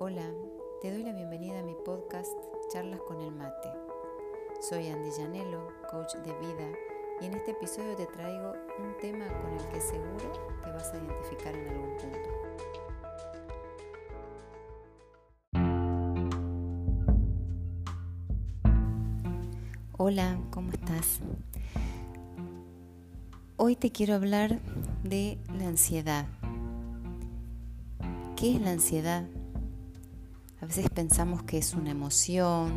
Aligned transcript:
Hola, 0.00 0.30
te 0.80 0.92
doy 0.92 1.02
la 1.02 1.12
bienvenida 1.12 1.58
a 1.58 1.64
mi 1.64 1.74
podcast 1.84 2.30
Charlas 2.72 3.00
con 3.00 3.20
el 3.20 3.32
Mate. 3.32 3.68
Soy 4.60 4.86
Andy 4.86 5.10
Janelo, 5.10 5.72
coach 5.90 6.14
de 6.14 6.32
vida, 6.38 6.70
y 7.20 7.26
en 7.26 7.34
este 7.34 7.50
episodio 7.50 7.96
te 7.96 8.06
traigo 8.06 8.52
un 8.78 8.96
tema 9.00 9.26
con 9.42 9.54
el 9.54 9.68
que 9.70 9.80
seguro 9.80 10.60
te 10.62 10.70
vas 10.70 10.92
a 10.92 10.98
identificar 10.98 11.52
en 11.52 11.68
algún 11.68 11.96
punto. 11.96 12.30
Hola, 19.96 20.38
¿cómo 20.52 20.70
estás? 20.70 21.18
Hoy 23.56 23.74
te 23.74 23.90
quiero 23.90 24.14
hablar 24.14 24.60
de 25.02 25.38
la 25.58 25.66
ansiedad. 25.66 26.28
¿Qué 28.36 28.54
es 28.54 28.60
la 28.60 28.70
ansiedad? 28.70 29.24
A 30.60 30.66
veces 30.66 30.88
pensamos 30.90 31.42
que 31.44 31.58
es 31.58 31.74
una 31.74 31.90
emoción. 31.90 32.72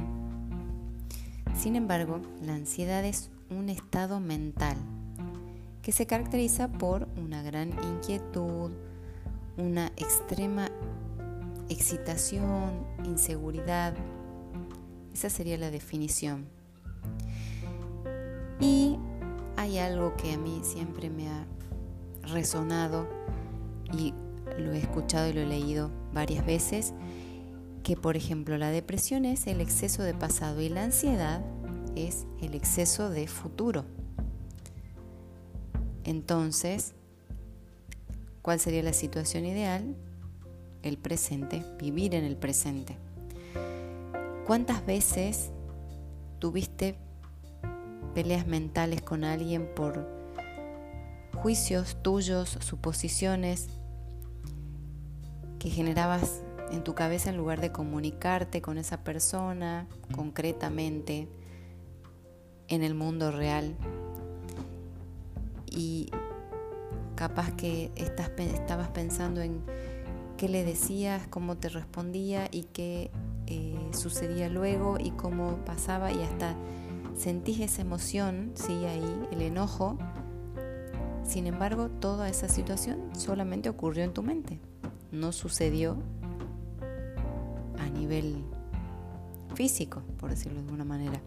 Sin 1.56 1.76
embargo, 1.76 2.22
la 2.42 2.54
ansiedad 2.54 3.04
es 3.04 3.30
un 3.50 3.70
estado 3.70 4.20
mental 4.20 4.78
que 5.82 5.92
se 5.92 6.06
caracteriza 6.06 6.68
por 6.68 7.08
una 7.18 7.42
gran 7.42 7.70
inquietud, 7.84 8.72
una 9.58 9.88
extrema 9.98 10.70
excitación, 11.70 12.86
inseguridad. 13.04 13.96
Esa 15.14 15.30
sería 15.30 15.58
la 15.58 15.72
definición. 15.72 16.46
Y 18.60 18.98
hay 19.58 19.80
algo 19.80 20.16
que 20.18 20.34
a 20.34 20.38
mí 20.38 20.62
siempre 20.64 21.10
me 21.10 21.30
ha 21.30 21.46
resonado 22.32 23.08
y 23.92 24.14
lo 24.58 24.74
he 24.74 24.78
escuchado 24.78 25.30
y 25.30 25.34
lo 25.34 25.42
he 25.42 25.46
leído 25.48 25.90
varias 26.14 26.46
veces, 26.46 26.94
que 27.84 27.96
por 27.96 28.16
ejemplo 28.16 28.58
la 28.58 28.70
depresión 28.70 29.26
es 29.26 29.48
el 29.48 29.62
exceso 29.62 30.04
de 30.04 30.14
pasado 30.14 30.62
y 30.62 30.70
la 30.70 30.84
ansiedad 30.84 31.42
es 31.96 32.26
el 32.42 32.54
exceso 32.54 33.10
de 33.10 33.28
futuro. 33.28 33.86
Entonces, 36.04 36.94
¿cuál 38.42 38.60
sería 38.60 38.84
la 38.84 38.94
situación 38.94 39.46
ideal? 39.46 39.96
El 40.84 40.98
presente, 40.98 41.64
vivir 41.80 42.16
en 42.16 42.24
el 42.24 42.38
presente. 42.38 42.98
¿Cuántas 44.46 44.86
veces 44.86 45.52
tuviste 46.40 46.98
peleas 48.14 48.48
mentales 48.48 49.02
con 49.02 49.24
alguien 49.24 49.70
por 49.76 50.08
juicios 51.36 51.98
tuyos, 52.02 52.58
suposiciones 52.60 53.68
que 55.60 55.70
generabas 55.70 56.42
en 56.72 56.84
tu 56.84 56.96
cabeza 56.96 57.30
en 57.30 57.38
lugar 57.38 57.62
de 57.62 57.72
comunicarte 57.72 58.62
con 58.62 58.78
esa 58.78 59.04
persona 59.04 59.88
concretamente 60.14 61.28
en 62.68 62.84
el 62.84 62.96
mundo 62.96 63.32
real. 63.32 63.76
Y 65.70 66.10
capaz 67.16 67.52
que 67.52 67.92
estás, 67.96 68.32
estabas 68.38 68.90
pensando 68.90 69.42
en 69.42 69.62
qué 70.38 70.50
le 70.50 70.64
decías, 70.64 71.28
cómo 71.28 71.58
te 71.58 71.70
respondía 71.70 72.48
y 72.52 72.64
qué 72.64 73.12
eh, 73.48 73.78
sucedía 73.92 74.50
luego 74.50 74.98
y 75.00 75.12
cómo 75.12 75.58
pasaba 75.66 76.12
y 76.12 76.22
hasta 76.22 76.56
sentís 77.16 77.60
esa 77.60 77.82
emoción, 77.82 78.52
sí, 78.56 78.86
ahí, 78.86 79.28
el 79.32 79.42
enojo. 79.42 79.98
Sin 81.24 81.46
embargo, 81.48 81.90
toda 81.90 82.30
esa 82.30 82.50
situación 82.50 83.10
solamente 83.16 83.70
ocurrió 83.70 84.04
en 84.04 84.14
tu 84.14 84.24
mente, 84.24 84.60
no 85.12 85.32
sucedió 85.32 85.98
nivel 88.02 88.44
físico, 89.54 90.02
por 90.18 90.32
decirlo 90.32 90.60
de 90.60 90.66
alguna 90.66 90.86
manera. 90.86 91.22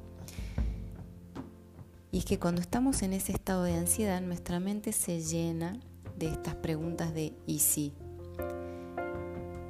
Y 2.10 2.18
es 2.18 2.24
que 2.24 2.38
cuando 2.38 2.60
estamos 2.60 3.02
en 3.02 3.12
ese 3.12 3.32
estado 3.32 3.64
de 3.64 3.74
ansiedad, 3.74 4.20
nuestra 4.20 4.60
mente 4.60 4.92
se 4.92 5.20
llena 5.20 5.78
de 6.18 6.26
estas 6.26 6.54
preguntas 6.56 7.14
de 7.14 7.32
¿y 7.46 7.60
si? 7.60 7.92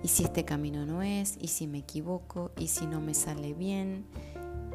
¿Y 0.03 0.09
si 0.09 0.25
este 0.25 0.45
camino 0.45 0.85
no 0.85 1.03
es? 1.03 1.39
¿Y 1.41 1.49
si 1.49 1.67
me 1.67 1.79
equivoco? 1.79 2.53
¿Y 2.59 2.69
si 2.69 2.87
no 2.87 3.01
me 3.01 3.15
sale 3.15 3.55
bien? 3.55 4.07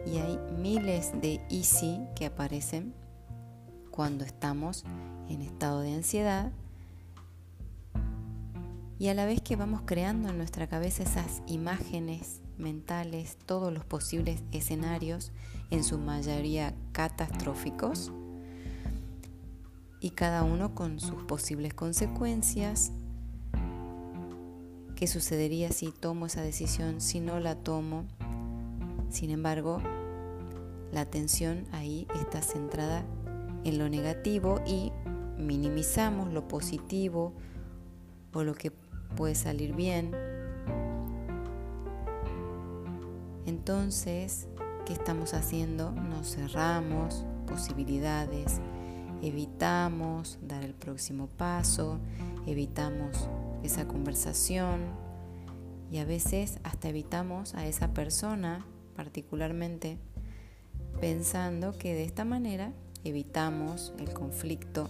Y 0.05 0.17
hay 0.17 0.39
miles 0.57 1.11
de 1.21 1.41
¿y 1.49 1.63
si? 1.63 1.99
que 2.15 2.25
aparecen 2.25 2.93
cuando 3.91 4.23
estamos 4.23 4.83
en 5.29 5.41
estado 5.41 5.81
de 5.81 5.93
ansiedad 5.93 6.51
y 8.99 9.07
a 9.07 9.13
la 9.13 9.25
vez 9.25 9.41
que 9.41 9.55
vamos 9.55 9.83
creando 9.85 10.27
en 10.27 10.37
nuestra 10.37 10.67
cabeza 10.67 11.03
esas 11.03 11.41
imágenes 11.47 12.41
mentales, 12.57 13.37
todos 13.45 13.73
los 13.73 13.85
posibles 13.85 14.43
escenarios, 14.51 15.31
en 15.71 15.85
su 15.85 15.97
mayoría 15.97 16.75
catastróficos, 16.91 18.11
y 20.01 20.11
cada 20.11 20.43
uno 20.43 20.75
con 20.75 20.99
sus 20.99 21.23
posibles 21.23 21.73
consecuencias. 21.73 22.91
¿Qué 24.95 25.07
sucedería 25.07 25.71
si 25.71 25.91
tomo 25.91 26.25
esa 26.25 26.41
decisión, 26.41 26.99
si 26.99 27.21
no 27.21 27.39
la 27.39 27.55
tomo? 27.55 28.05
Sin 29.09 29.29
embargo, 29.29 29.81
la 30.91 31.01
atención 31.01 31.65
ahí 31.71 32.05
está 32.21 32.41
centrada 32.41 33.05
en 33.63 33.77
lo 33.77 33.87
negativo 33.87 34.61
y 34.67 34.91
minimizamos 35.37 36.33
lo 36.33 36.49
positivo 36.49 37.33
o 38.33 38.43
lo 38.43 38.53
que 38.53 38.71
puede 39.15 39.35
salir 39.35 39.75
bien. 39.75 40.11
Entonces, 43.45 44.47
¿qué 44.85 44.93
estamos 44.93 45.33
haciendo? 45.33 45.91
Nos 45.91 46.35
cerramos 46.35 47.25
posibilidades, 47.47 48.61
evitamos 49.21 50.37
dar 50.41 50.63
el 50.63 50.73
próximo 50.73 51.27
paso, 51.27 51.99
evitamos 52.45 53.27
esa 53.63 53.87
conversación 53.87 54.81
y 55.91 55.97
a 55.97 56.05
veces 56.05 56.59
hasta 56.63 56.89
evitamos 56.89 57.55
a 57.55 57.65
esa 57.65 57.93
persona 57.93 58.65
particularmente 58.95 59.97
pensando 61.01 61.77
que 61.77 61.93
de 61.93 62.03
esta 62.03 62.25
manera 62.25 62.73
evitamos 63.03 63.93
el 63.97 64.13
conflicto 64.13 64.89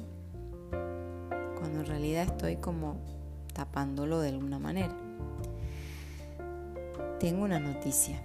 cuando 1.58 1.82
en 1.82 1.86
realidad 1.86 2.24
estoy 2.24 2.58
como 2.58 3.19
tapándolo 3.60 4.22
de 4.22 4.30
alguna 4.30 4.58
manera. 4.58 4.96
Tengo 7.20 7.44
una 7.44 7.60
noticia. 7.60 8.22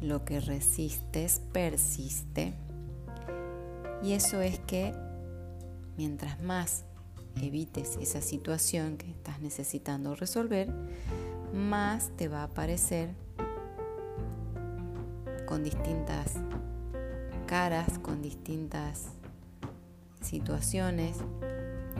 Lo 0.00 0.24
que 0.24 0.40
resistes 0.40 1.42
persiste. 1.52 2.54
Y 4.02 4.12
eso 4.12 4.40
es 4.40 4.58
que 4.60 4.94
mientras 5.98 6.40
más 6.42 6.84
evites 7.42 7.98
esa 8.00 8.22
situación 8.22 8.96
que 8.96 9.10
estás 9.10 9.42
necesitando 9.42 10.14
resolver, 10.14 10.72
más 11.52 12.08
te 12.16 12.28
va 12.28 12.40
a 12.40 12.44
aparecer 12.44 13.10
con 15.46 15.62
distintas 15.62 16.36
caras, 17.46 17.98
con 17.98 18.22
distintas 18.22 19.08
situaciones, 20.22 21.18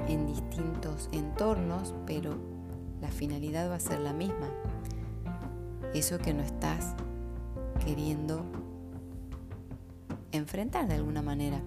en 0.08 0.26
distintos 0.26 1.08
entornos, 1.12 1.94
pero 2.06 2.36
la 3.00 3.08
finalidad 3.08 3.70
va 3.70 3.76
a 3.76 3.80
ser 3.80 4.00
la 4.00 4.12
misma. 4.12 4.50
Eso 5.94 6.18
que 6.18 6.34
no 6.34 6.42
estás 6.42 6.94
queriendo 7.84 8.44
enfrentar 10.32 10.88
de 10.88 10.94
alguna 10.94 11.22
manera. 11.22 11.62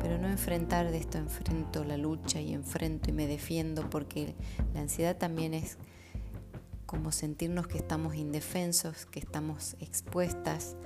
Pero 0.00 0.18
no 0.18 0.28
enfrentar 0.28 0.90
de 0.90 0.98
esto, 0.98 1.18
enfrento 1.18 1.82
la 1.84 1.96
lucha 1.96 2.40
y 2.40 2.52
enfrento 2.52 3.10
y 3.10 3.12
me 3.12 3.26
defiendo, 3.26 3.88
porque 3.90 4.34
la 4.74 4.80
ansiedad 4.80 5.16
también 5.16 5.54
es 5.54 5.78
como 6.84 7.10
sentirnos 7.10 7.66
que 7.66 7.78
estamos 7.78 8.14
indefensos, 8.14 9.06
que 9.06 9.18
estamos 9.18 9.74
expuestas 9.80 10.76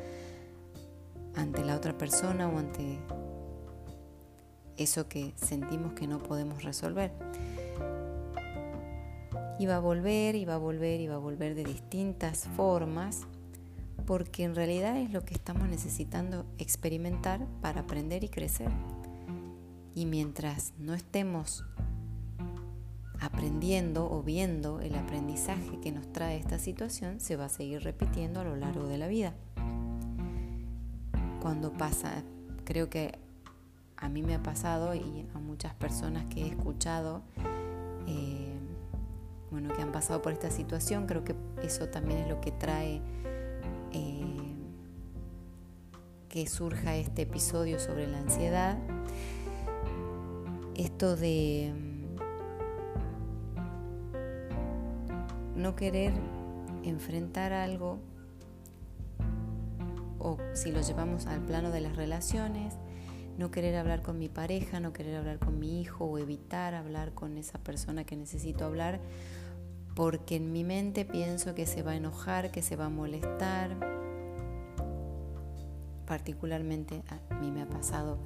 ante 1.35 1.65
la 1.65 1.77
otra 1.77 1.97
persona 1.99 2.49
o 2.49 2.59
ante 2.59 2.99
eso 4.76 5.08
que 5.08 5.32
sentimos 5.37 5.93
que 5.93 6.06
no 6.06 6.19
podemos 6.19 6.62
resolver. 6.62 7.12
Y 9.58 9.67
va 9.67 9.76
a 9.76 9.81
volver, 9.81 10.37
y 10.37 10.44
va 10.44 10.55
a 10.55 10.58
volver, 10.58 11.00
y 11.00 11.06
va 11.06 11.17
a 11.17 11.19
volver 11.19 11.55
de 11.55 11.64
distintas 11.64 12.49
formas, 12.56 13.26
porque 14.06 14.44
en 14.44 14.55
realidad 14.55 14.96
es 14.96 15.12
lo 15.12 15.22
que 15.22 15.34
estamos 15.34 15.69
necesitando 15.69 16.46
experimentar 16.58 17.46
para 17.61 17.82
aprender 17.82 18.25
y 18.25 18.28
crecer. 18.28 18.70
Y 19.94 20.06
mientras 20.06 20.72
no 20.78 20.94
estemos 20.94 21.64
aprendiendo 23.20 24.11
o 24.11 24.22
viendo 24.22 24.81
el 24.81 24.94
aprendizaje 24.94 25.78
que 25.81 25.93
nos 25.93 26.11
trae 26.12 26.38
esta 26.38 26.58
situación, 26.58 27.20
se 27.20 27.37
va 27.37 27.44
a 27.46 27.50
seguir 27.50 27.82
repitiendo 27.82 28.40
a 28.40 28.44
lo 28.44 28.56
largo 28.56 28.87
de 28.87 28.99
la 28.99 29.08
vida. 29.08 29.34
Cuando 31.40 31.72
pasa, 31.72 32.22
creo 32.64 32.88
que 32.88 33.19
a 34.00 34.08
mí 34.08 34.23
me 34.23 34.35
ha 34.35 34.43
pasado 34.43 34.94
y 34.94 35.26
a 35.35 35.38
muchas 35.38 35.75
personas 35.75 36.25
que 36.26 36.43
he 36.43 36.49
escuchado, 36.49 37.23
eh, 38.06 38.58
bueno, 39.50 39.75
que 39.75 39.82
han 39.82 39.93
pasado 39.93 40.23
por 40.23 40.32
esta 40.32 40.50
situación. 40.50 41.06
Creo 41.06 41.23
que 41.23 41.35
eso 41.62 41.88
también 41.88 42.20
es 42.20 42.29
lo 42.29 42.41
que 42.41 42.50
trae 42.50 43.02
eh, 43.93 44.55
que 46.31 46.47
surja 46.47 46.97
este 46.97 47.23
episodio 47.23 47.79
sobre 47.79 48.06
la 48.06 48.19
ansiedad. 48.19 48.79
Esto 50.76 51.14
de 51.17 51.75
mm, 55.55 55.61
no 55.61 55.76
querer 55.76 56.14
enfrentar 56.85 57.53
algo 57.53 57.99
o 60.19 60.38
si 60.55 60.73
lo 60.73 60.81
llevamos 60.81 61.26
al 61.26 61.41
plano 61.41 61.70
de 61.70 61.81
las 61.81 61.96
relaciones, 61.96 62.79
no 63.41 63.51
querer 63.51 63.75
hablar 63.77 64.03
con 64.03 64.19
mi 64.19 64.29
pareja, 64.29 64.81
no 64.81 64.93
querer 64.93 65.17
hablar 65.17 65.39
con 65.39 65.59
mi 65.59 65.81
hijo 65.81 66.05
o 66.05 66.19
evitar 66.19 66.75
hablar 66.75 67.15
con 67.15 67.39
esa 67.39 67.59
persona 67.59 68.05
que 68.05 68.15
necesito 68.15 68.67
hablar 68.67 69.01
porque 69.95 70.37
en 70.37 70.53
mi 70.53 70.63
mente 70.63 71.07
pienso 71.07 71.55
que 71.55 71.65
se 71.65 71.83
va 71.83 71.93
a 71.93 71.97
enojar, 71.97 72.51
que 72.51 72.61
se 72.61 72.77
va 72.77 72.87
a 72.87 72.89
molestar. 72.91 73.71
Particularmente 76.07 77.03
a 77.09 77.35
mí 77.37 77.51
me 77.51 77.63
ha 77.63 77.67
pasado 77.67 78.19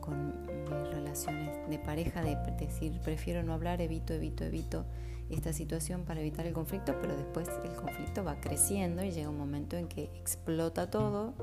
con 0.00 0.42
mis 0.46 0.88
relaciones 0.94 1.68
de 1.68 1.78
pareja 1.80 2.22
de 2.22 2.36
decir 2.56 3.00
prefiero 3.00 3.42
no 3.42 3.54
hablar, 3.54 3.80
evito, 3.80 4.14
evito, 4.14 4.44
evito 4.44 4.86
esta 5.28 5.52
situación 5.52 6.04
para 6.04 6.20
evitar 6.20 6.46
el 6.46 6.52
conflicto, 6.52 6.94
pero 7.00 7.16
después 7.16 7.48
el 7.64 7.74
conflicto 7.74 8.22
va 8.22 8.40
creciendo 8.40 9.02
y 9.02 9.10
llega 9.10 9.28
un 9.28 9.38
momento 9.38 9.76
en 9.76 9.88
que 9.88 10.04
explota 10.14 10.88
todo 10.88 11.34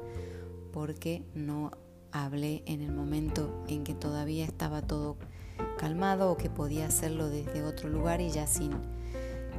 porque 0.72 1.24
no 1.36 1.72
hablé 2.12 2.64
en 2.66 2.82
el 2.82 2.92
momento 2.92 3.64
en 3.68 3.84
que 3.84 3.94
todavía 3.94 4.46
estaba 4.46 4.82
todo 4.82 5.18
calmado 5.78 6.32
o 6.32 6.38
que 6.38 6.50
podía 6.50 6.88
hacerlo 6.88 7.30
desde 7.30 7.64
otro 7.64 7.90
lugar 7.90 8.22
y 8.22 8.30
ya 8.30 8.48
sin, 8.48 8.72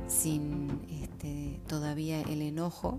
sin 0.06 0.81
este, 1.02 1.61
todavía 1.67 2.20
el 2.23 2.43
enojo 2.43 2.99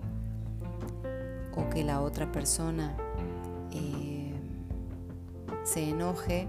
o 1.55 1.69
que 1.69 1.83
la 1.83 2.01
otra 2.01 2.31
persona 2.31 2.95
eh, 3.71 4.33
se 5.63 5.89
enoje. 5.89 6.47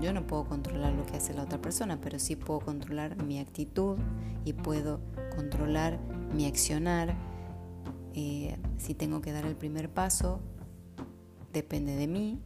Yo 0.00 0.12
no 0.12 0.26
puedo 0.26 0.44
controlar 0.44 0.92
lo 0.92 1.04
que 1.06 1.16
hace 1.16 1.34
la 1.34 1.42
otra 1.42 1.60
persona, 1.60 2.00
pero 2.00 2.18
sí 2.18 2.36
puedo 2.36 2.60
controlar 2.60 3.20
mi 3.22 3.40
actitud 3.40 3.96
y 4.44 4.52
puedo 4.52 5.00
controlar 5.34 5.98
mi 6.34 6.46
accionar. 6.46 7.14
Eh, 8.14 8.56
si 8.78 8.94
tengo 8.94 9.20
que 9.20 9.32
dar 9.32 9.44
el 9.44 9.56
primer 9.56 9.90
paso, 9.90 10.40
Depende 11.52 11.96
de 11.96 12.06
mí 12.06 12.40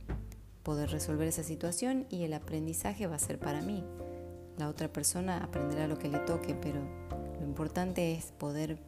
poder 0.63 0.91
resolver 0.91 1.27
esa 1.27 1.43
situación 1.43 2.07
y 2.09 2.23
el 2.23 2.35
aprendizaje 2.35 3.07
va 3.07 3.17
a 3.17 3.19
ser 3.19 3.39
para 3.39 3.63
mí. 3.63 3.85
La 4.59 4.69
otra 4.69 4.89
persona 4.89 5.43
aprenderá 5.43 5.89
lo 5.89 5.99
que 5.99 6.09
le 6.09 6.19
toque, 6.19 6.55
pero 6.55 6.81
lo 7.41 7.47
importante 7.47 8.13
es 8.15 8.33
poder 8.33 8.79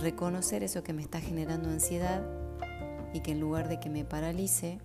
reconocer 0.00 0.62
eso 0.62 0.82
que 0.82 0.92
me 0.92 1.02
está 1.02 1.20
generando 1.20 1.68
ansiedad 1.70 2.22
y 3.12 3.20
que 3.20 3.32
en 3.32 3.40
lugar 3.40 3.68
de 3.68 3.80
que 3.80 3.88
me 3.88 4.04
paralice, 4.04 4.78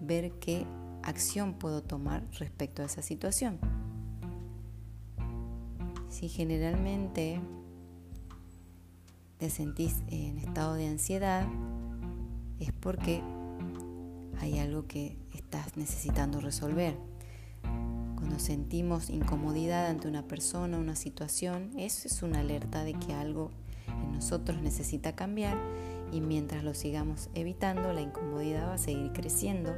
ver 0.00 0.32
qué 0.32 0.66
acción 1.02 1.54
puedo 1.54 1.82
tomar 1.82 2.22
respecto 2.38 2.82
a 2.82 2.86
esa 2.86 3.02
situación. 3.02 3.58
Si 6.10 6.28
generalmente 6.28 7.40
te 9.38 9.50
sentís 9.50 10.02
en 10.08 10.38
estado 10.38 10.74
de 10.74 10.88
ansiedad, 10.88 11.46
es 12.60 12.72
porque 12.72 13.22
hay 14.40 14.58
algo 14.58 14.86
que 14.86 15.16
estás 15.34 15.76
necesitando 15.76 16.40
resolver. 16.40 16.96
Cuando 18.16 18.38
sentimos 18.38 19.10
incomodidad 19.10 19.86
ante 19.86 20.08
una 20.08 20.22
persona, 20.22 20.78
una 20.78 20.96
situación, 20.96 21.70
eso 21.76 22.08
es 22.08 22.22
una 22.22 22.40
alerta 22.40 22.84
de 22.84 22.94
que 22.94 23.14
algo 23.14 23.50
en 23.86 24.12
nosotros 24.12 24.60
necesita 24.60 25.14
cambiar 25.14 25.56
y 26.12 26.20
mientras 26.20 26.64
lo 26.64 26.74
sigamos 26.74 27.30
evitando, 27.34 27.92
la 27.92 28.00
incomodidad 28.00 28.68
va 28.68 28.74
a 28.74 28.78
seguir 28.78 29.12
creciendo 29.12 29.74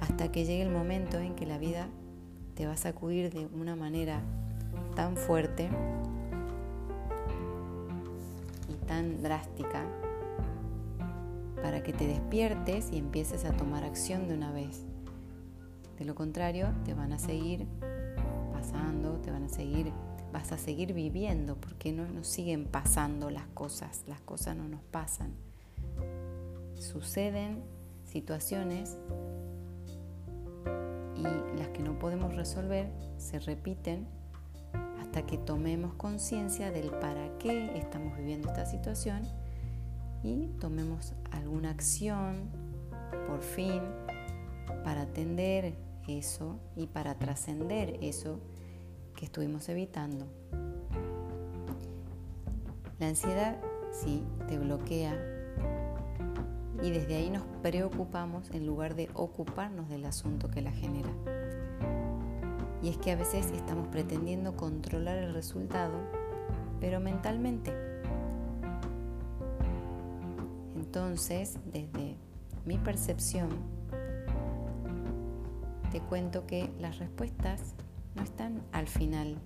hasta 0.00 0.30
que 0.30 0.44
llegue 0.44 0.62
el 0.62 0.70
momento 0.70 1.18
en 1.18 1.34
que 1.34 1.46
la 1.46 1.58
vida 1.58 1.88
te 2.54 2.66
va 2.66 2.74
a 2.74 2.76
sacudir 2.76 3.32
de 3.32 3.46
una 3.46 3.76
manera 3.76 4.20
tan 4.94 5.16
fuerte 5.16 5.68
y 8.68 8.86
tan 8.86 9.22
drástica 9.22 9.84
para 11.64 11.82
que 11.82 11.94
te 11.94 12.06
despiertes 12.06 12.92
y 12.92 12.98
empieces 12.98 13.46
a 13.46 13.52
tomar 13.52 13.84
acción 13.84 14.28
de 14.28 14.34
una 14.34 14.52
vez. 14.52 14.84
De 15.98 16.04
lo 16.04 16.14
contrario, 16.14 16.68
te 16.84 16.92
van 16.92 17.14
a 17.14 17.18
seguir 17.18 17.66
pasando, 18.52 19.12
te 19.22 19.30
van 19.30 19.44
a 19.44 19.48
seguir, 19.48 19.90
vas 20.30 20.52
a 20.52 20.58
seguir 20.58 20.92
viviendo, 20.92 21.56
porque 21.56 21.90
no 21.90 22.06
nos 22.06 22.26
siguen 22.26 22.66
pasando 22.66 23.30
las 23.30 23.46
cosas, 23.54 24.04
las 24.06 24.20
cosas 24.20 24.58
no 24.58 24.68
nos 24.68 24.82
pasan. 24.82 25.32
Suceden 26.74 27.62
situaciones 28.04 28.98
y 31.16 31.22
las 31.56 31.68
que 31.68 31.82
no 31.82 31.98
podemos 31.98 32.36
resolver 32.36 32.92
se 33.16 33.38
repiten 33.38 34.06
hasta 35.00 35.24
que 35.24 35.38
tomemos 35.38 35.94
conciencia 35.94 36.70
del 36.70 36.90
para 36.90 37.38
qué 37.38 37.78
estamos 37.78 38.18
viviendo 38.18 38.48
esta 38.48 38.66
situación 38.66 39.22
y 40.24 40.48
tomemos 40.58 41.12
alguna 41.30 41.70
acción 41.70 42.48
por 43.28 43.42
fin 43.42 43.82
para 44.82 45.02
atender 45.02 45.74
eso 46.08 46.58
y 46.74 46.86
para 46.86 47.14
trascender 47.18 47.98
eso 48.00 48.40
que 49.14 49.26
estuvimos 49.26 49.68
evitando. 49.68 50.26
La 52.98 53.08
ansiedad 53.08 53.58
sí 53.92 54.24
te 54.48 54.58
bloquea 54.58 55.14
y 56.82 56.90
desde 56.90 57.16
ahí 57.16 57.30
nos 57.30 57.44
preocupamos 57.62 58.50
en 58.50 58.66
lugar 58.66 58.94
de 58.94 59.10
ocuparnos 59.14 59.90
del 59.90 60.06
asunto 60.06 60.50
que 60.50 60.62
la 60.62 60.72
genera. 60.72 61.10
Y 62.82 62.88
es 62.88 62.96
que 62.96 63.12
a 63.12 63.16
veces 63.16 63.50
estamos 63.50 63.88
pretendiendo 63.88 64.56
controlar 64.56 65.18
el 65.18 65.32
resultado, 65.32 65.94
pero 66.80 67.00
mentalmente 67.00 67.83
Entonces, 70.94 71.58
desde 71.72 72.14
mi 72.64 72.78
percepción, 72.78 73.48
te 75.90 76.00
cuento 76.00 76.46
que 76.46 76.70
las 76.78 77.00
respuestas 77.00 77.74
no 78.14 78.22
están 78.22 78.62
al 78.70 78.86
final. 78.86 79.36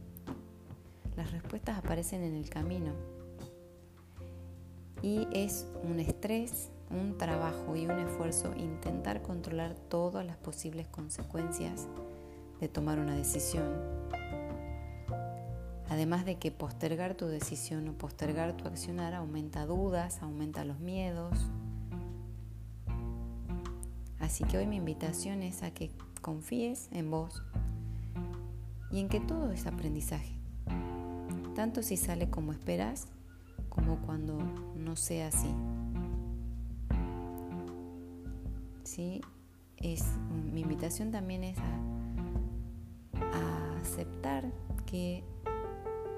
Las 1.17 1.33
respuestas 1.33 1.79
aparecen 1.79 2.23
en 2.23 2.35
el 2.35 2.51
camino. 2.51 2.93
Y 5.01 5.27
es 5.33 5.67
un 5.85 6.01
estrés, 6.01 6.71
un 6.91 7.17
trabajo 7.17 7.77
y 7.77 7.87
un 7.87 7.99
esfuerzo 7.99 8.55
intentar 8.55 9.23
controlar 9.23 9.75
todas 9.75 10.27
las 10.27 10.37
posibles 10.37 10.87
consecuencias 10.89 11.89
de 12.61 12.69
tomar 12.69 12.99
una 12.99 13.17
decisión 13.17 13.65
Además 15.91 16.27
de 16.27 16.37
que 16.37 16.51
postergar 16.51 17.15
tu 17.15 17.27
decisión 17.27 17.89
o 17.89 17.93
postergar 17.95 18.57
tu 18.57 18.69
accionar 18.69 19.15
aumenta 19.15 19.65
dudas, 19.65 20.23
aumenta 20.23 20.65
los 20.65 20.81
miedos. 20.81 21.51
Así 24.19 24.45
que 24.45 24.59
hoy 24.59 24.67
mi 24.67 24.77
invitación 24.77 25.43
es 25.43 25.63
a 25.63 25.71
que 25.71 25.91
confíes 26.21 26.89
en 26.93 27.11
vos 27.11 27.43
y 28.91 29.01
en 29.01 29.09
que 29.09 29.21
todo 29.21 29.53
es 29.53 29.67
aprendizaje, 29.67 30.35
tanto 31.55 31.83
si 31.83 31.97
sale 31.97 32.29
como 32.29 32.53
esperas 32.53 33.07
como 33.69 33.97
cuando 33.99 34.39
no 34.77 34.97
sea 34.97 35.29
así. 35.29 35.55
¿Sí? 38.85 39.21
Es, 39.77 40.05
mi 40.53 40.63
invitación 40.63 41.11
también 41.11 41.45
es 41.45 41.59
a 43.15 43.79
aceptar 43.81 44.51
que 44.87 45.23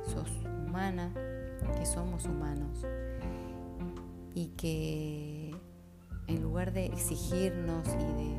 sos 0.07 0.31
humana, 0.67 1.13
que 1.79 1.87
somos 1.87 2.27
humanos 2.27 2.87
y 4.35 4.49
que 4.57 5.55
en 6.27 6.43
lugar 6.43 6.73
de 6.73 6.87
exigirnos 6.87 7.87
y 7.89 8.13
de 8.23 8.37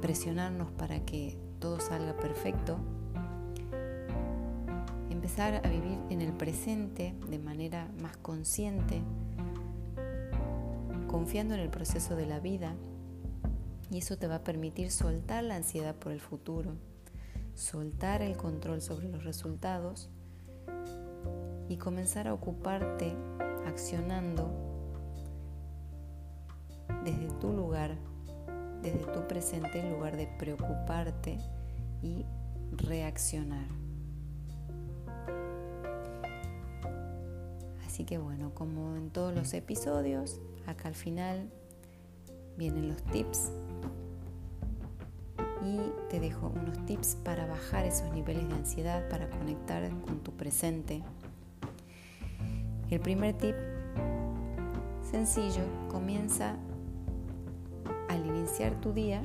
presionarnos 0.00 0.70
para 0.72 1.04
que 1.04 1.36
todo 1.58 1.80
salga 1.80 2.16
perfecto, 2.16 2.78
empezar 5.10 5.60
a 5.64 5.68
vivir 5.68 5.98
en 6.08 6.22
el 6.22 6.32
presente 6.32 7.14
de 7.28 7.38
manera 7.38 7.90
más 8.00 8.16
consciente, 8.16 9.02
confiando 11.08 11.54
en 11.54 11.60
el 11.60 11.68
proceso 11.68 12.16
de 12.16 12.26
la 12.26 12.40
vida 12.40 12.74
y 13.90 13.98
eso 13.98 14.16
te 14.16 14.28
va 14.28 14.36
a 14.36 14.44
permitir 14.44 14.90
soltar 14.90 15.42
la 15.44 15.56
ansiedad 15.56 15.96
por 15.96 16.12
el 16.12 16.20
futuro 16.20 16.76
soltar 17.60 18.22
el 18.22 18.38
control 18.38 18.80
sobre 18.80 19.08
los 19.08 19.22
resultados 19.22 20.08
y 21.68 21.76
comenzar 21.76 22.26
a 22.26 22.32
ocuparte 22.34 23.14
accionando 23.66 24.50
desde 27.04 27.28
tu 27.38 27.52
lugar, 27.52 27.96
desde 28.82 29.04
tu 29.12 29.28
presente, 29.28 29.78
en 29.78 29.92
lugar 29.92 30.16
de 30.16 30.26
preocuparte 30.26 31.38
y 32.02 32.24
reaccionar. 32.72 33.66
Así 37.86 38.04
que 38.04 38.16
bueno, 38.16 38.54
como 38.54 38.96
en 38.96 39.10
todos 39.10 39.34
los 39.34 39.52
episodios, 39.52 40.40
acá 40.66 40.88
al 40.88 40.94
final 40.94 41.50
vienen 42.56 42.88
los 42.88 43.02
tips 43.04 43.52
te 46.08 46.20
dejo 46.20 46.52
unos 46.54 46.84
tips 46.86 47.16
para 47.24 47.46
bajar 47.46 47.84
esos 47.84 48.12
niveles 48.12 48.48
de 48.48 48.54
ansiedad, 48.54 49.08
para 49.08 49.28
conectar 49.30 49.88
con 50.00 50.20
tu 50.20 50.32
presente. 50.32 51.02
El 52.90 53.00
primer 53.00 53.36
tip 53.36 53.54
sencillo 55.10 55.62
comienza 55.88 56.56
al 58.08 58.26
iniciar 58.26 58.80
tu 58.80 58.92
día 58.92 59.22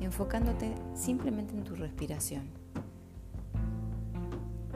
enfocándote 0.00 0.74
simplemente 0.94 1.54
en 1.54 1.64
tu 1.64 1.74
respiración. 1.74 2.44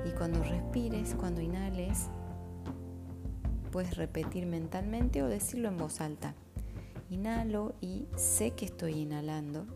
Y 0.05 0.11
cuando 0.13 0.43
respires, 0.43 1.15
cuando 1.15 1.41
inhales, 1.41 2.09
puedes 3.71 3.97
repetir 3.97 4.47
mentalmente 4.47 5.23
o 5.23 5.29
decirlo 5.29 5.69
en 5.69 5.77
voz 5.77 6.01
alta. 6.01 6.35
Inhalo 7.11 7.75
y 7.81 8.07
sé 8.17 8.53
que 8.53 8.65
estoy 8.65 9.01
inhalando. 9.01 9.67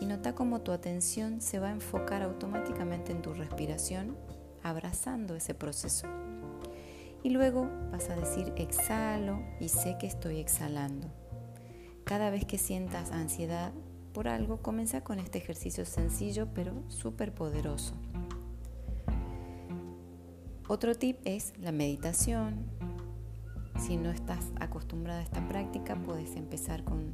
Y 0.00 0.06
nota 0.06 0.34
cómo 0.34 0.62
tu 0.62 0.72
atención 0.72 1.42
se 1.42 1.58
va 1.58 1.68
a 1.68 1.72
enfocar 1.72 2.22
automáticamente 2.22 3.12
en 3.12 3.20
tu 3.20 3.34
respiración, 3.34 4.16
abrazando 4.62 5.36
ese 5.36 5.54
proceso. 5.54 6.08
Y 7.22 7.30
luego 7.30 7.68
vas 7.92 8.08
a 8.08 8.16
decir 8.16 8.52
exhalo 8.56 9.42
y 9.60 9.68
sé 9.68 9.96
que 9.98 10.06
estoy 10.06 10.40
exhalando. 10.40 11.08
Cada 12.04 12.30
vez 12.30 12.46
que 12.46 12.58
sientas 12.58 13.12
ansiedad 13.12 13.72
por 14.14 14.28
algo, 14.28 14.62
comienza 14.62 15.02
con 15.02 15.18
este 15.18 15.38
ejercicio 15.38 15.84
sencillo 15.84 16.48
pero 16.54 16.82
súper 16.88 17.34
poderoso. 17.34 17.94
Otro 20.68 20.94
tip 20.94 21.18
es 21.24 21.52
la 21.58 21.72
meditación. 21.72 22.64
Si 23.78 23.96
no 23.96 24.10
estás 24.10 24.52
acostumbrada 24.60 25.20
a 25.20 25.22
esta 25.22 25.46
práctica, 25.46 25.96
puedes 25.96 26.36
empezar 26.36 26.84
con 26.84 27.12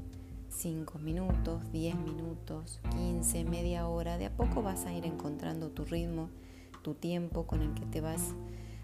5 0.51 0.99
minutos, 0.99 1.71
10 1.73 1.97
minutos, 1.97 2.81
15, 2.91 3.45
media 3.45 3.89
hora. 3.89 4.19
De 4.19 4.27
a 4.27 4.37
poco 4.37 4.63
vas 4.63 4.85
a 4.85 4.93
ir 4.93 5.07
encontrando 5.07 5.71
tu 5.71 5.85
ritmo, 5.85 6.29
tu 6.83 6.95
tiempo 6.95 7.47
con 7.47 7.63
el 7.63 7.75
que 7.75 7.87
te 7.87 8.01
vas 8.01 8.35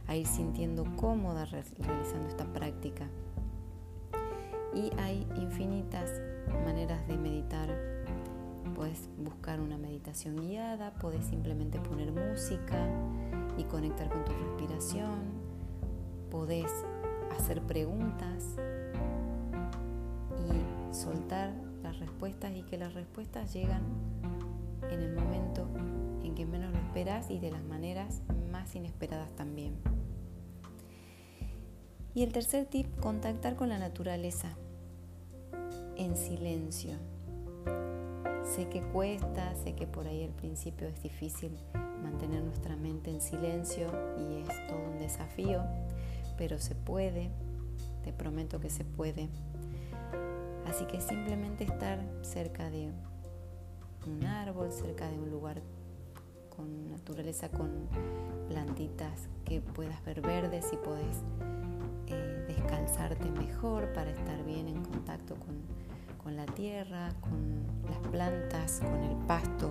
a 0.06 0.16
ir 0.16 0.26
sintiendo 0.26 0.84
cómoda 0.96 1.44
realizando 1.44 2.28
esta 2.28 2.52
práctica. 2.52 3.08
Y 4.74 4.90
hay 4.98 5.26
infinitas 5.36 6.10
maneras 6.64 7.06
de 7.06 7.16
meditar. 7.16 7.68
Puedes 8.74 9.08
buscar 9.18 9.60
una 9.60 9.78
meditación 9.78 10.36
guiada, 10.36 10.92
puedes 10.94 11.24
simplemente 11.26 11.78
poner 11.78 12.12
música 12.12 12.88
y 13.56 13.64
conectar 13.64 14.08
con 14.10 14.24
tu 14.24 14.32
respiración, 14.32 15.20
puedes 16.30 16.70
hacer 17.36 17.62
preguntas 17.62 18.44
y 20.38 20.94
soltar 20.94 21.52
las 21.82 21.98
respuestas 21.98 22.52
y 22.54 22.62
que 22.62 22.78
las 22.78 22.94
respuestas 22.94 23.52
llegan 23.52 23.82
en 24.90 25.02
el 25.02 25.14
momento 25.14 25.68
en 26.24 26.34
que 26.34 26.46
menos 26.46 26.72
lo 26.72 26.78
esperas 26.78 27.30
y 27.30 27.38
de 27.38 27.50
las 27.50 27.62
maneras 27.62 28.22
más 28.50 28.74
inesperadas 28.74 29.30
también. 29.32 29.74
Y 32.14 32.22
el 32.22 32.32
tercer 32.32 32.64
tip, 32.66 32.86
contactar 33.00 33.56
con 33.56 33.68
la 33.68 33.78
naturaleza 33.78 34.56
en 35.96 36.16
silencio. 36.16 36.92
Sé 38.42 38.68
que 38.68 38.80
cuesta, 38.80 39.54
sé 39.56 39.74
que 39.74 39.86
por 39.86 40.06
ahí 40.06 40.24
al 40.24 40.32
principio 40.32 40.88
es 40.88 41.02
difícil 41.02 41.50
mantener 42.02 42.42
nuestra 42.42 42.76
mente 42.76 43.10
en 43.10 43.20
silencio 43.20 43.88
y 44.18 44.42
es 44.42 44.66
todo 44.66 44.78
un 44.92 44.98
desafío, 44.98 45.62
pero 46.36 46.58
se 46.58 46.74
puede, 46.74 47.30
te 48.04 48.12
prometo 48.12 48.60
que 48.60 48.70
se 48.70 48.84
puede. 48.84 49.28
Así 50.66 50.84
que 50.86 51.00
simplemente 51.00 51.64
estar 51.64 51.98
cerca 52.22 52.70
de 52.70 52.90
un 54.06 54.24
árbol, 54.24 54.72
cerca 54.72 55.08
de 55.08 55.18
un 55.18 55.30
lugar 55.30 55.62
con 56.54 56.90
naturaleza, 56.90 57.48
con 57.48 57.70
plantitas 58.48 59.28
que 59.44 59.60
puedas 59.60 60.04
ver 60.04 60.20
verdes 60.20 60.66
y 60.72 60.76
puedes 60.76 61.22
eh, 62.08 62.44
descalzarte 62.48 63.30
mejor 63.30 63.92
para 63.92 64.10
estar 64.10 64.44
bien 64.44 64.68
en 64.68 64.82
contacto 64.82 65.34
con, 65.34 65.56
con 66.22 66.36
la 66.36 66.46
tierra, 66.46 67.12
con 67.20 67.64
las 67.90 68.08
plantas, 68.10 68.80
con 68.80 69.02
el 69.02 69.16
pasto 69.26 69.70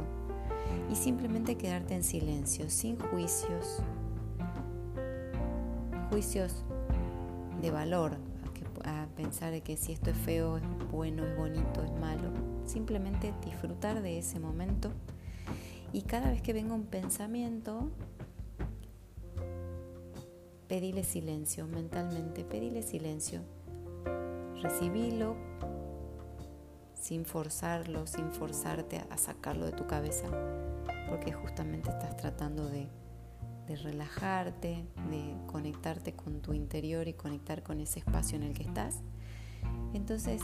y 0.91 0.95
simplemente 0.95 1.55
quedarte 1.55 1.95
en 1.95 2.03
silencio, 2.03 2.69
sin 2.69 2.99
juicios, 2.99 3.81
juicios 6.15 6.63
de 7.61 7.71
valor, 7.71 8.15
a 8.85 9.05
pensar 9.17 9.61
que 9.61 9.75
si 9.75 9.91
esto 9.91 10.11
es 10.11 10.17
feo, 10.17 10.55
es 10.55 10.63
bueno, 10.89 11.25
es 11.25 11.35
bonito, 11.35 11.83
es 11.83 11.91
malo. 11.91 12.31
Simplemente 12.63 13.33
disfrutar 13.43 14.01
de 14.01 14.19
ese 14.19 14.39
momento 14.39 14.93
y 15.91 16.03
cada 16.03 16.29
vez 16.29 16.41
que 16.41 16.53
venga 16.53 16.73
un 16.73 16.85
pensamiento, 16.85 17.91
pedile 20.69 21.03
silencio 21.03 21.67
mentalmente, 21.67 22.45
pedile 22.45 22.81
silencio. 22.81 23.41
Recibilo 24.61 25.35
sin 26.93 27.25
forzarlo, 27.25 28.07
sin 28.07 28.31
forzarte 28.31 29.03
a 29.09 29.17
sacarlo 29.17 29.65
de 29.65 29.73
tu 29.73 29.85
cabeza, 29.85 30.29
porque 31.09 31.33
justamente 31.33 31.89
estás 31.89 32.15
tratando 32.15 32.69
de, 32.69 32.87
de 33.67 33.75
relajarte, 33.75 34.85
de 35.09 35.35
conectarte 35.47 36.13
con 36.13 36.41
tu 36.41 36.53
interior 36.53 37.07
y 37.07 37.13
conectar 37.13 37.63
con 37.63 37.79
ese 37.79 37.99
espacio 37.99 38.37
en 38.37 38.43
el 38.43 38.53
que 38.53 38.63
estás. 38.63 39.01
Entonces, 39.93 40.41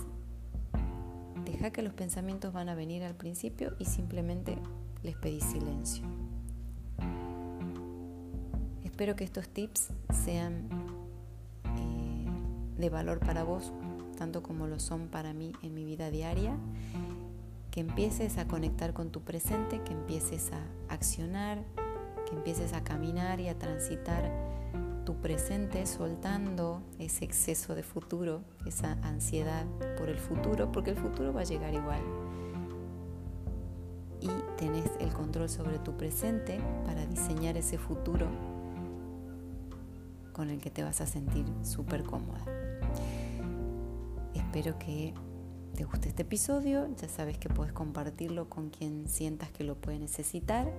deja 1.46 1.72
que 1.72 1.82
los 1.82 1.94
pensamientos 1.94 2.54
van 2.54 2.70
a 2.70 2.76
venir 2.76 3.04
al 3.04 3.16
principio 3.16 3.76
y 3.80 3.86
simplemente 3.86 4.58
les 5.04 5.16
pedí 5.16 5.42
silencio. 5.42 6.04
Espero 8.84 9.16
que 9.16 9.24
estos 9.24 9.50
tips 9.50 9.90
sean 10.24 10.68
eh, 11.66 12.26
de 12.78 12.90
valor 12.90 13.20
para 13.20 13.44
vos, 13.44 13.72
tanto 14.18 14.44
como 14.44 14.68
lo 14.68 14.80
son 14.80 15.08
para 15.08 15.34
mí 15.34 15.54
en 15.64 15.74
mi 15.74 15.86
vida 15.86 16.12
diaria. 16.12 16.56
Que 17.72 17.80
empieces 17.80 18.38
a 18.38 18.48
conectar 18.48 18.94
con 18.94 19.12
tu 19.12 19.22
presente, 19.22 19.82
que 19.84 19.94
empieces 19.94 20.52
a 20.52 20.94
accionar, 20.94 21.64
empieces 22.32 22.74
a 22.74 22.84
caminar 22.84 23.40
y 23.40 23.48
a 23.48 23.58
transitar 23.58 24.32
tu 25.06 25.16
presente 25.16 25.86
soltando 25.86 26.82
ese 27.00 27.26
exceso 27.26 27.76
de 27.76 27.84
futuro, 27.84 28.44
esa 28.66 28.94
ansiedad 29.04 29.66
por 29.98 30.10
el 30.10 30.18
futuro, 30.18 30.72
porque 30.72 30.92
el 30.92 30.98
futuro 30.98 31.34
va 31.34 31.42
a 31.42 31.46
llegar 31.46 31.74
igual. 31.74 32.02
Y 34.20 34.30
tenés 34.58 34.92
el 35.00 35.12
control 35.12 35.50
sobre 35.50 35.80
tu 35.80 35.98
presente 35.98 36.60
para 36.86 37.06
diseñar 37.08 37.58
ese 37.58 37.78
futuro 37.78 38.28
con 40.32 40.50
el 40.50 40.60
que 40.60 40.70
te 40.70 40.84
vas 40.84 41.02
a 41.02 41.08
sentir 41.08 41.46
súper 41.64 42.04
cómoda. 42.04 42.46
Espero 44.36 44.78
que 44.78 45.14
te 45.76 45.84
guste 45.86 46.10
este 46.10 46.22
episodio, 46.22 46.88
ya 46.96 47.10
sabes 47.10 47.38
que 47.38 47.50
puedes 47.50 47.74
compartirlo 47.74 48.50
con 48.50 48.70
quien 48.70 49.08
sientas 49.08 49.50
que 49.52 49.64
lo 49.64 49.76
puede 49.76 49.98
necesitar 49.98 50.72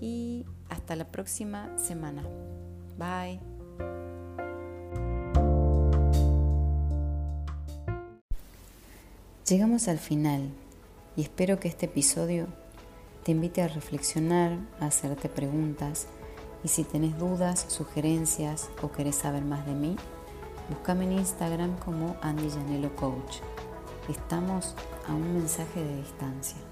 y 0.00 0.46
hasta 0.68 0.96
la 0.96 1.04
próxima 1.10 1.76
semana. 1.78 2.22
Bye. 2.98 3.40
Llegamos 9.46 9.88
al 9.88 9.98
final 9.98 10.48
y 11.16 11.22
espero 11.22 11.58
que 11.58 11.68
este 11.68 11.86
episodio 11.86 12.46
te 13.24 13.32
invite 13.32 13.62
a 13.62 13.68
reflexionar, 13.68 14.56
a 14.78 14.86
hacerte 14.86 15.28
preguntas 15.28 16.06
y 16.62 16.68
si 16.68 16.84
tenés 16.84 17.18
dudas, 17.18 17.66
sugerencias 17.68 18.70
o 18.80 18.92
querés 18.92 19.16
saber 19.16 19.44
más 19.44 19.66
de 19.66 19.74
mí, 19.74 19.96
búscame 20.68 21.04
en 21.04 21.12
Instagram 21.12 21.76
como 21.78 22.16
Andy 22.22 22.48
Janelo 22.48 22.94
Coach. 22.94 23.38
Estamos 24.08 24.76
a 25.08 25.14
un 25.14 25.34
mensaje 25.34 25.82
de 25.82 25.96
distancia. 25.96 26.69